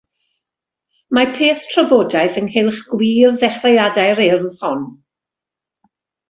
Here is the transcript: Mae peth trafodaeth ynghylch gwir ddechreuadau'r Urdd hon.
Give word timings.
Mae 1.17 1.27
peth 1.35 1.67
trafodaeth 1.73 2.39
ynghylch 2.41 2.79
gwir 2.95 3.37
ddechreuadau'r 3.43 4.23
Urdd 4.29 4.59
hon. 4.65 4.83